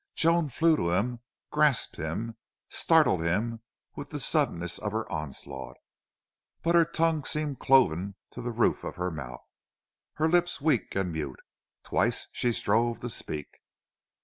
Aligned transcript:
Joan 0.15 0.49
flew 0.49 0.75
to 0.77 0.89
him, 0.93 1.19
grasped 1.51 1.97
him, 1.97 2.35
startled 2.69 3.21
him 3.21 3.61
with 3.95 4.09
the 4.09 4.19
suddenness 4.19 4.79
of 4.79 4.91
her 4.93 5.07
onslaught. 5.11 5.77
But 6.63 6.73
her 6.73 6.85
tongue 6.85 7.23
seemed 7.23 7.59
cloven 7.59 8.15
to 8.31 8.41
the 8.41 8.49
roof 8.49 8.83
of 8.83 8.95
her 8.95 9.11
mouth, 9.11 9.45
her 10.13 10.27
lips 10.27 10.59
weak 10.59 10.95
and 10.95 11.11
mute. 11.11 11.41
Twice 11.83 12.25
she 12.31 12.51
strove 12.51 12.99
to 13.01 13.09
speak. 13.11 13.59